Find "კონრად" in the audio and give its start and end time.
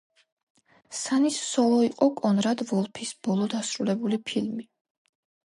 2.23-2.65